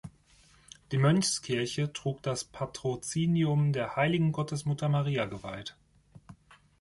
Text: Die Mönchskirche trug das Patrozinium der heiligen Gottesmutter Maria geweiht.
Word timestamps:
Die 0.91 0.97
Mönchskirche 0.97 1.93
trug 1.93 2.23
das 2.23 2.43
Patrozinium 2.43 3.71
der 3.71 3.95
heiligen 3.95 4.31
Gottesmutter 4.31 4.89
Maria 4.89 5.25
geweiht. 5.25 5.75